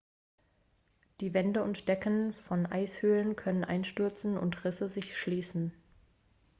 [1.19, 5.73] die wände und decken von eishöhlen können einstürzen und risse sich schließen